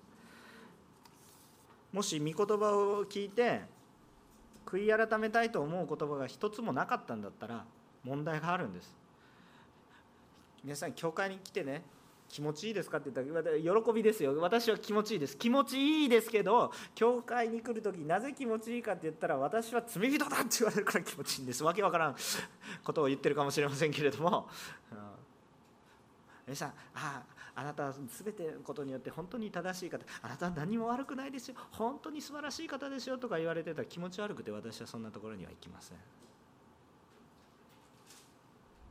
[1.93, 3.63] もし御言葉を聞いて
[4.67, 7.65] 悔い改めたいと思う言葉が一つもなかったんだったら
[8.03, 8.95] 問題があるんです。
[10.65, 11.83] 皆さん教会に来てね
[12.29, 14.39] 気持ちいいですかって言ったら喜びですよ。
[14.39, 15.37] 私は気持ちいいです。
[15.37, 21.65] 気持ちいいですけど教会に来る時なぜ気持ちいいかって言ったら私は罪人だって言われるから気持ちいいんです。
[21.65, 22.17] わけわからん
[22.85, 24.49] ことを言ってるかもしれませんけれども。
[26.47, 27.23] 皆さんあ
[27.55, 31.57] あなたは全てのことによって本当に正しい方あなたは何も悪くないですよ。
[31.73, 35.99] 本当に素晴らしい方ですよとか言われてたら気持ち悪くて私はそんなところには行きません。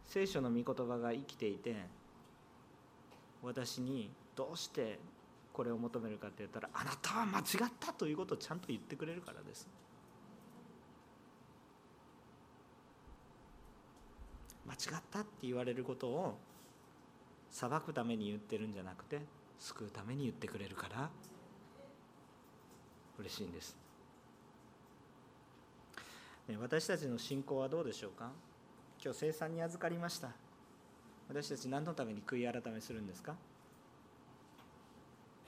[0.07, 1.75] 聖書の御言葉が生きていて
[3.43, 4.99] 私にどうして
[5.53, 9.67] これを求めるかって言ったらあなたは間違ったということをちゃんと言ってくれるからです。
[14.65, 16.37] 間違ったって言われることを
[17.49, 19.21] 裁くために言ってるんじゃなくて
[19.59, 21.09] 救うために言ってくれるから
[23.17, 23.77] 嬉しいんです、
[26.49, 28.29] ね、私たちの信仰はどうでしょうか？
[29.03, 30.29] 今日生産に預かりました。
[31.29, 33.35] 私たち何のために悔い改めするんですか？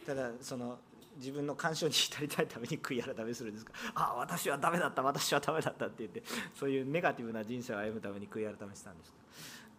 [0.05, 0.77] ただその
[1.17, 3.73] 自分の干渉に浸りたいために悔い改めするんですか？
[3.95, 6.23] ああ私はダメだった私はダメだったって言って
[6.53, 9.13] そういうネガティブな人生を歩むために悔い改めしたんです。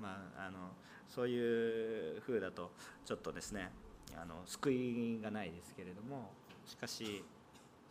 [0.00, 0.58] まああの
[1.08, 2.72] そういう風だと
[3.04, 3.70] ちょっとですね
[4.20, 6.30] あの救いがないですけれども
[6.66, 7.24] しかし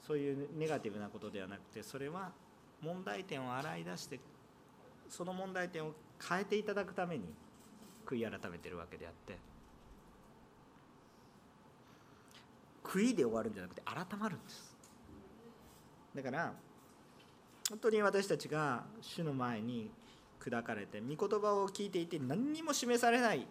[0.05, 2.31] そういうネガティブなことではなくてそれは
[2.81, 4.19] 問題点を洗い出して
[5.09, 5.93] その問題点を
[6.27, 7.25] 変えていただくために
[8.05, 9.37] 悔い改めてるわけであって
[12.83, 14.75] 悔いで終わるんじゃなくて改まるんです。
[16.15, 16.53] だから
[17.69, 19.91] 本当に私たちが主の前に
[20.39, 23.45] 砕かれて御言葉を聞いていて何にも示されない。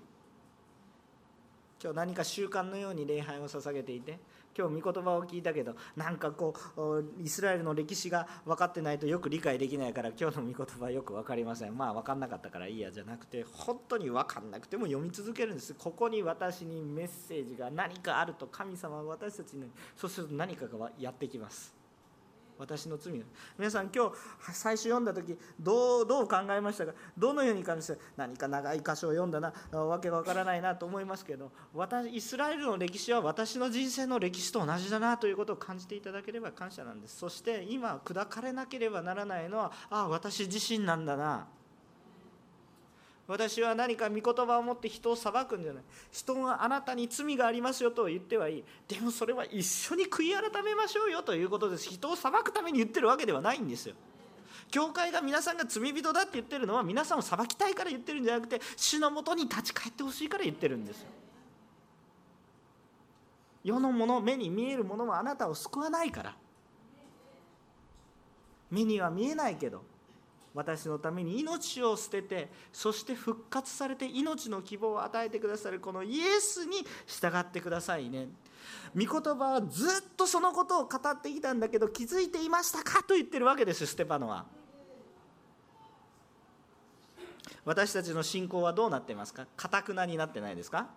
[1.81, 4.19] 今日何か習慣のように礼拝を捧げていて
[4.59, 11.79] 今日御言葉を聞いたけどなんかこうイスラエルの歴史が分かってないとよく理解できないから今日の御言葉よく分かりません。
[11.79, 15.75] まあ分かんなかったからいいやじゃなくて本当に分かんなくても読み続けるんです。
[15.75, 21.78] ここに私にメッセージが何かあると神様は私たちにそうすると何かがやってきます。
[22.59, 23.23] 私の罪
[23.57, 24.13] 皆さん今日
[24.53, 26.93] 最初読んだ時どうどう考えましたか？
[27.17, 29.53] どのように感じて何か長い箇所を読んだな。
[29.73, 37.17] わけがわからないなと思いますけど私イスラエルの歴史は私の人生の歴史と同じだなということを感じていただければ感謝なんです。
[37.17, 41.47] そして今砕かれなければならないのはああ私自身なんだな。
[43.29, 45.83] 私は何か御言葉を持って人を裁くんじゃない。
[46.11, 48.65] 人があなたに罪がありますよと言ってはいい。
[48.89, 51.91] でもそれは一緒に悔い改めましょうよということです。
[51.91, 53.95] 人を裁くために言ってるわけではないんですよ。
[54.71, 61.09] 教会が皆さんが罪人だって言ってるのは皆さんを裁きたいから言ってるんじゃなくて主のもとに立ち返ってほしいから言ってるんですよ。
[63.63, 66.35] 世のもの目に見えるものはあなたを救わないから。
[68.71, 69.83] 目には見えないけど
[70.55, 78.29] 私のために命を捨ててそして復活されて命の希望を与えてくださるこのイエスに従ってくださいね。
[78.95, 84.47] 御言葉はずっとそのことを語ってきたんだけど気づいていましたかと言ってるわけですステパノは。
[87.65, 89.47] 私たちの信仰はどうなってますか？
[89.57, 90.89] かたくなになってないですか？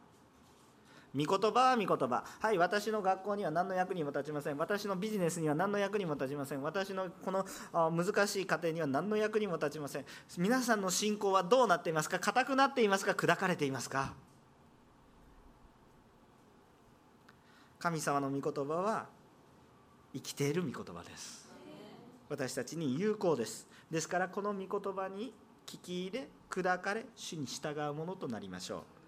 [1.14, 2.24] 御言葉は御言葉。
[2.40, 4.58] はい私の学校には何の役にも立ちません。
[4.58, 6.62] 私のビジネスには何の役にも立ちません。
[6.62, 10.06] 私のこの難しい家庭には何の役にも立ちません。
[10.38, 12.20] 皆さんの信仰はどうなっていますか？
[12.20, 13.12] 硬くなっていますか？
[13.12, 14.14] 砕かれていますか？
[17.80, 19.08] 神様の御言葉は
[20.14, 21.50] 生きている御言葉です。
[22.30, 23.68] 私たちに有効です。
[23.90, 25.34] ですからこの御言葉に
[25.66, 29.01] 聞き入れ砕かれ主に従うものとなりましょう。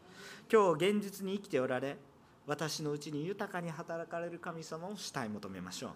[0.52, 1.98] 今日現実に生きておられ
[2.46, 5.94] 私のうちに豊かに働かれる神様を主体求めましょ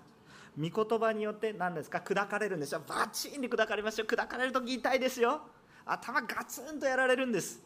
[0.57, 0.69] う。
[0.69, 2.01] 御言葉によって何ですか？
[2.03, 2.81] 砕かれるんですよ。
[2.87, 5.41] バチンに砕かれますよ砕かれる時痛いですよ。
[5.85, 7.61] 頭ガツンとやられるんです。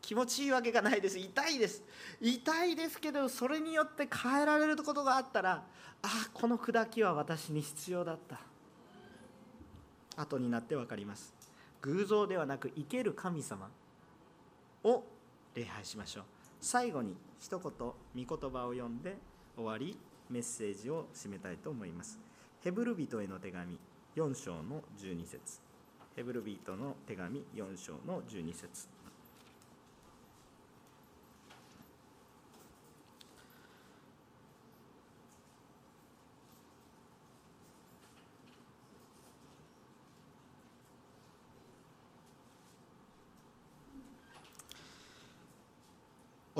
[0.00, 1.18] 気持ちいいわけがないです。
[1.18, 1.82] 痛いです。
[2.20, 5.64] 痛いですけどそれによって変えられることがあったら
[6.02, 8.40] あこの砕きは私に必要だった。
[10.16, 11.32] 後になって分かります。
[11.82, 13.68] 偶像ではなく生ける神様。
[14.84, 15.04] を
[15.54, 16.24] 礼拝しましょう。
[16.60, 19.16] 最後に一言御言葉を読んで
[19.56, 19.96] 終わり
[20.28, 22.18] メッセージを締めたいと思います。
[22.60, 23.78] ヘブル人への手紙
[24.16, 25.60] 4章の12節。
[26.14, 28.88] ヘブル人の手紙4章の12節。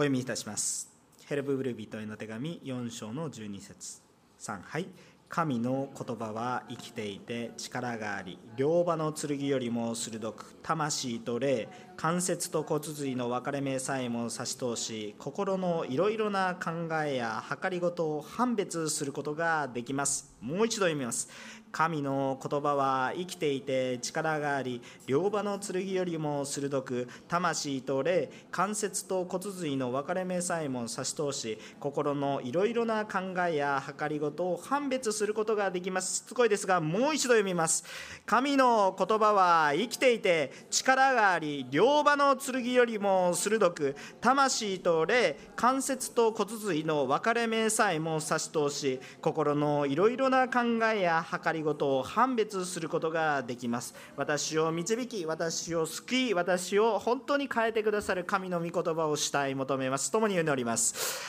[0.00, 0.88] お読みいたします。
[1.26, 4.00] ヘルブブル人への手紙4章の12節。
[4.38, 4.86] 3はい。
[5.28, 20.29] 神の言葉は生きていて力があり両刃の剣よりも鋭く魂と霊関節と骨髄の分かれ目さえも差し通し心のいろいろな考えや計りごとを判別することができます。
[20.40, 21.28] もう一度読みます。
[21.72, 33.18] 神の言葉は生きていて力があり両刃の剣よりも鋭く魂と霊関節と骨髄の分かれ目さえも差し通し心のいろいろな考
[33.48, 36.16] えや計りごとを判別することができます。
[36.16, 37.84] しつこいですがもう一度読みます。
[38.26, 50.60] 神の言葉は生きていて力があり両刃の剣よりも鋭く魂と霊関節と骨髄の分かれ目さえも差し通し心のいろいろな考
[50.94, 53.94] えや計りごとを判別することができます。
[54.16, 60.10] 私を導き私を救い私を本当に変えてくださる神の御言葉を主体求めます。
[60.10, 61.20] 共に祈ります。